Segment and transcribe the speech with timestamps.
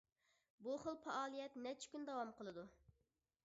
[0.67, 2.69] بۇ خىل پائالىيەت نەچچە كۈن داۋام قىلىدۇ.